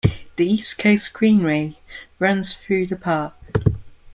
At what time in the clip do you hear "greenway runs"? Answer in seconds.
1.13-2.55